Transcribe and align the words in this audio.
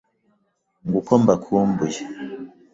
Ngo 0.85 0.95
uko 1.01 1.13
mbakumbuye 1.21 2.01